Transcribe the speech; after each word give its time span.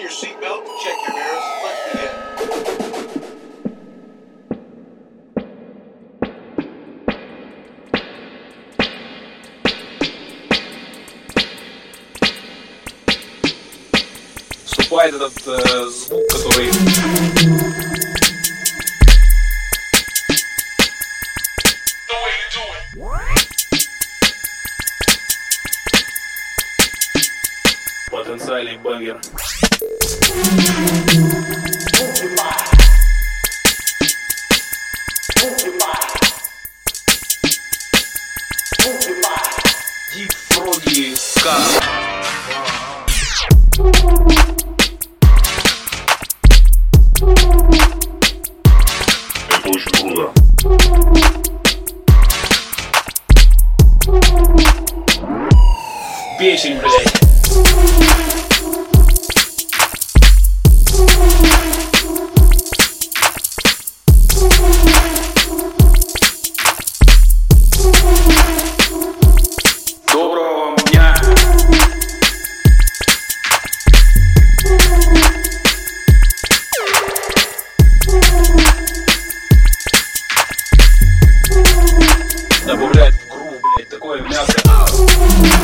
your 0.00 0.10
seatbelt, 0.10 0.64
check 0.84 0.96
your 1.08 1.16
mirrors. 1.16 1.44
Let's 1.64 1.82
begin. 1.92 2.10
Вступает 14.64 15.14
этот 15.14 15.46
э, 15.46 15.86
звук, 15.88 16.26
который... 16.28 17.15
Потенциальный 28.10 28.76
бангер. 28.78 29.20
Дип 40.14 40.32
Фроги 40.50 41.14
круто. 50.00 50.32
Печень, 56.38 56.78
блядь. 56.78 57.35
Добавляет 82.66 83.14
в 83.14 83.28
гру, 83.28 83.60
блядь, 83.76 83.88
такое 83.88 84.20
мясо. 84.22 85.55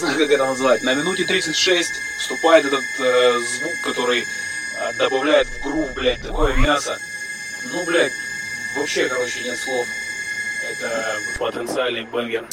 Знаю, 0.00 0.18
как 0.18 0.30
это 0.30 0.46
назвать. 0.46 0.82
На 0.82 0.94
минуте 0.94 1.24
36 1.24 1.92
вступает 2.18 2.64
этот 2.64 2.84
э, 2.98 3.38
звук, 3.38 3.74
который 3.84 4.22
э, 4.22 4.92
добавляет 4.94 5.46
в 5.46 5.62
грув, 5.62 5.92
блядь, 5.92 6.22
такое 6.22 6.54
мясо. 6.56 6.98
Ну, 7.72 7.84
блядь, 7.84 8.12
вообще, 8.76 9.08
короче, 9.08 9.42
нет 9.44 9.58
слов. 9.58 9.86
Это 10.70 11.18
потенциальный 11.38 12.04
бенгер. 12.04 12.46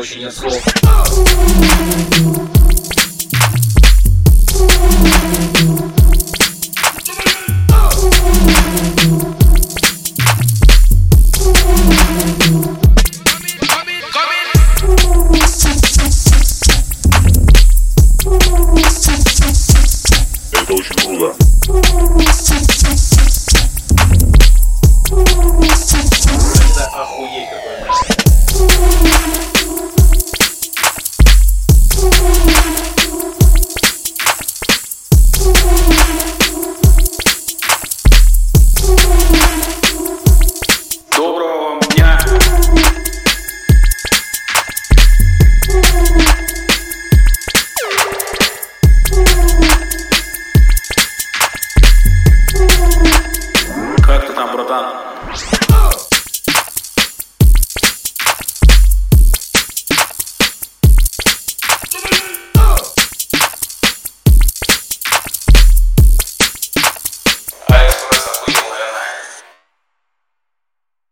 Короче, 0.00 0.18
нет 0.18 0.34
слов. 0.34 0.56